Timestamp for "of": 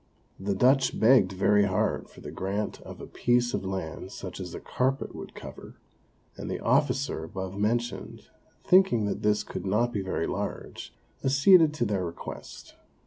2.81-2.99, 3.53-3.63